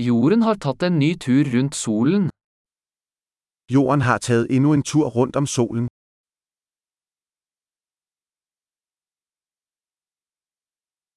Jorden 0.00 0.42
har 0.42 0.54
tatt 0.54 0.82
en 0.82 0.98
ny 0.98 1.14
tur 1.18 1.44
rundt 1.54 1.74
solen. 1.74 2.30
Jorden 3.72 4.00
har 4.00 4.18
taget 4.18 4.46
endnu 4.50 4.72
en 4.72 4.82
tur 4.82 5.08
rundt 5.16 5.36
om 5.36 5.46
solen. 5.46 5.88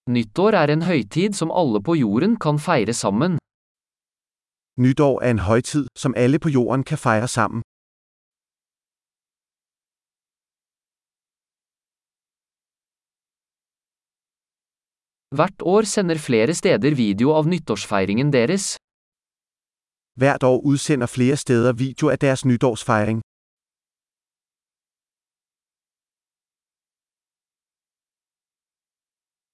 Nyttår 0.09 0.51
er 0.61 0.73
en 0.73 0.81
høytid 0.81 1.37
som 1.37 1.51
alle 1.61 1.79
på 1.87 1.93
jorden 1.95 2.33
kan 2.39 2.57
feire 2.59 2.93
sammen. 2.93 3.37
Nytår 4.77 5.21
er 5.23 5.29
en 5.29 5.39
højtid, 5.39 5.85
som 5.95 6.13
alle 6.17 6.39
på 6.39 6.49
jorden 6.49 6.83
kan 6.83 6.97
fejre 6.97 7.27
sammen. 7.27 7.61
Hvert 15.35 15.61
år 15.61 15.81
sender 15.81 16.17
flere 16.17 16.53
steder 16.53 16.95
video 16.95 17.31
av 17.39 17.45
nyttårsfeiringen 17.47 18.33
deres. 18.33 18.75
Hvert 20.19 20.43
år 20.43 20.59
udsender 20.71 21.07
flere 21.07 21.37
steder 21.37 21.73
video 21.73 22.09
af 22.09 22.19
deres 22.19 22.45
nytårsfejring. 22.45 23.21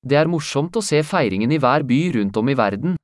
Det 0.10 0.18
er 0.18 0.28
morsomt 0.34 0.74
å 0.80 0.82
se 0.90 1.04
feiringen 1.04 1.54
i 1.54 1.62
hver 1.62 1.86
by 1.92 2.00
rundt 2.18 2.38
om 2.42 2.50
i 2.50 2.58
verden. 2.64 2.98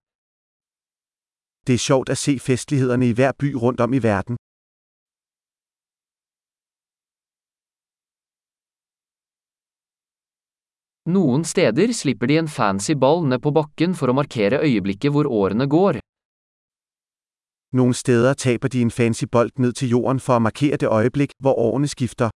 Det 1.68 1.74
er 1.78 1.84
sjovt 1.88 2.10
at 2.10 2.18
se 2.18 2.40
festlighederne 2.40 3.06
i 3.12 3.14
hver 3.14 3.38
by 3.42 3.54
rundt 3.64 3.86
om 3.86 3.94
i 3.94 4.02
verden. 4.02 4.36
Noen 11.06 11.44
steder 11.44 11.92
slipper 11.92 12.28
de 12.28 12.38
en 12.40 12.48
fancy 12.48 12.94
ball 12.96 13.26
ned 13.28 13.42
på 13.44 13.52
bakken 13.52 13.92
for 13.92 14.08
å 14.08 14.16
markere 14.16 14.62
øyeblikket 14.64 15.12
hvor 15.12 15.28
årene 15.28 15.68
går. 15.68 16.00
Nogle 17.76 17.94
steder 17.94 18.34
taber 18.40 18.72
de 18.72 18.82
en 18.82 18.92
fancy 18.92 19.26
bold 19.28 19.52
ned 19.60 19.74
til 19.76 19.90
jorden 19.90 20.20
for 20.20 20.40
at 20.40 20.42
markere 20.42 20.78
det 20.78 20.88
øjeblik, 20.88 21.36
hvor 21.44 21.60
årene 21.60 21.92
skifter. 21.92 22.32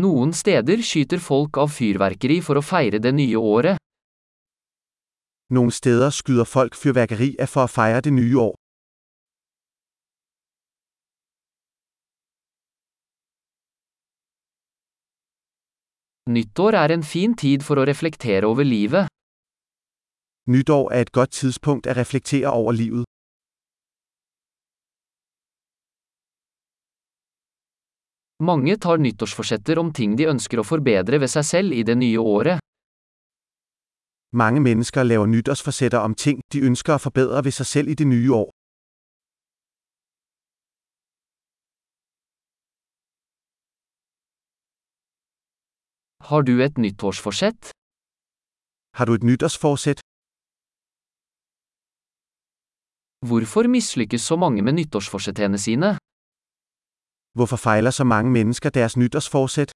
Noen 0.00 0.32
steder 0.32 0.80
skyter 0.80 1.20
folk 1.20 1.60
av 1.60 1.76
fyrverkeri 1.76 2.40
for 2.40 2.56
å 2.56 2.64
feire 2.64 3.04
det 3.04 3.12
nye 3.12 3.36
året. 3.36 3.76
Nogle 5.52 5.72
steder 5.72 6.08
skyder 6.08 6.48
folk 6.48 6.72
fyrværkeri 6.74 7.34
af 7.38 7.52
for 7.52 7.68
at 7.68 7.70
fejre 7.70 8.00
det 8.00 8.16
nye 8.16 8.38
år. 8.48 8.55
Nyttår 16.26 16.74
er 16.74 16.90
en 16.90 17.04
fin 17.06 17.36
tid 17.38 17.62
for 17.62 17.78
å 17.78 17.84
reflektere 17.86 18.48
over 18.50 18.66
livet. 18.66 19.06
Nytår 20.50 20.88
er 20.92 21.04
et 21.06 21.12
godt 21.14 21.36
tidspunkt 21.38 21.86
at 21.86 21.96
reflektere 22.00 22.50
over 22.50 22.74
livet. 22.74 23.06
Mange 28.42 28.74
tar 28.76 28.98
nyttårsforsetter 28.98 29.78
om 29.78 29.92
ting 29.94 30.18
de 30.18 30.26
ønsker 30.34 30.58
å 30.58 30.66
forbedre 30.66 31.22
ved 31.22 31.30
seg 31.30 31.46
selv 31.46 31.78
i 31.78 31.86
det 31.86 31.94
nye 31.94 32.18
året. 32.18 32.58
Mange 34.34 34.60
mennesker 34.60 35.06
laver 35.06 35.30
nytårsforsætter 35.30 36.02
om 36.02 36.14
ting, 36.14 36.42
de 36.52 36.66
ønsker 36.66 36.98
at 36.98 37.06
forbedre 37.06 37.44
ved 37.44 37.54
sig 37.54 37.66
selv 37.66 37.88
i 37.88 37.94
det 37.94 38.06
nye 38.06 38.34
år. 38.34 38.50
Har 46.26 46.42
du 46.42 46.58
et 46.64 46.74
nyttårsforsett? 46.74 47.70
Har 48.98 49.06
du 49.06 49.12
et 49.14 49.22
nytårsforsæt? 49.22 50.00
Hvorfor 53.28 53.68
mislykkes 53.76 54.22
så 54.30 54.36
mange 54.36 54.62
med 54.62 54.72
nyttårsforsettene 54.74 55.58
sine? 55.58 55.90
Hvorfor 57.36 57.56
fejler 57.56 57.90
så 57.90 58.04
mange 58.04 58.30
mennesker 58.30 58.70
deres 58.70 58.96
nytårsforsæt? 58.96 59.70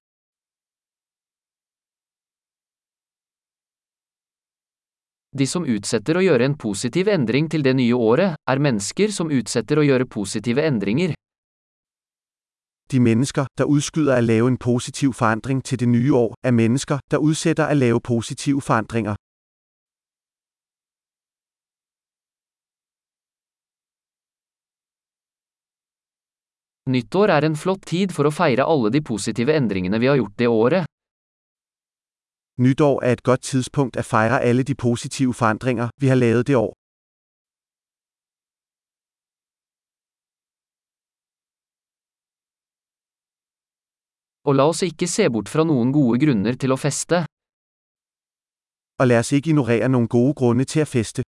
De 5.39 5.47
som 5.47 5.63
utsetter 5.63 6.19
å 6.19 6.25
gjøre 6.27 6.51
en 6.51 6.57
positiv 6.65 7.07
endring 7.07 7.47
til 7.51 7.63
det 7.63 7.75
nye 7.79 7.95
året, 7.95 8.35
er 8.51 8.65
mennesker 8.67 9.15
som 9.17 9.31
utsetter 9.31 9.79
å 9.79 9.87
gjøre 9.87 10.11
positive 10.19 10.67
endringer. 10.67 11.15
De 12.91 12.99
mennesker, 12.99 13.45
der 13.57 13.63
udskyder 13.63 14.15
at 14.15 14.23
lave 14.23 14.47
en 14.47 14.57
positiv 14.57 15.13
forandring 15.13 15.63
til 15.63 15.79
det 15.79 15.89
nye 15.89 16.13
år, 16.15 16.35
er 16.43 16.51
mennesker, 16.51 16.99
der 17.11 17.17
udsætter 17.17 17.65
at 17.65 17.77
lave 17.77 18.01
positive 18.01 18.61
forandringer. 18.61 19.15
Nyttår 26.89 27.27
er 27.27 27.45
en 27.45 27.55
flott 27.55 27.83
tid 27.85 28.09
for 28.15 28.27
å 28.27 28.33
feire 28.33 28.65
alle 28.73 28.89
de 28.95 29.01
positive 29.01 29.53
endringene 29.53 29.99
vi 29.99 30.09
har 30.09 30.17
gjort 30.19 30.39
det 30.39 30.47
året. 30.47 30.83
Nytår 32.65 33.03
er 33.05 33.11
et 33.13 33.23
godt 33.23 33.41
tidspunkt 33.41 33.97
at 33.97 34.05
fejre 34.05 34.41
alle 34.41 34.63
de 34.63 34.75
positive 34.75 35.33
forandringer, 35.33 35.87
vi 36.01 36.07
har 36.07 36.15
lavet 36.15 36.47
det 36.47 36.55
år. 36.55 36.80
Og 44.51 44.57
la 44.59 44.65
os 44.67 44.81
ikke 44.83 45.07
se 45.07 45.29
bort 45.31 45.47
fra 45.47 45.63
noen 45.63 45.93
gode 45.95 46.17
grunner 46.19 46.57
til 46.59 46.73
å 46.75 46.77
feste. 46.79 47.21
Og 48.99 49.07
lad 49.07 49.23
os 49.23 49.31
ikke 49.31 49.53
ignorere 49.53 49.87
nogle 49.87 50.11
gode 50.11 50.33
grunde 50.35 50.65
til 50.67 50.83
at 50.83 50.91
feste. 50.91 51.23